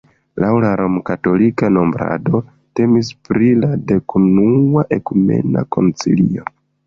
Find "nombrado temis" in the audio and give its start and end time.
1.73-3.11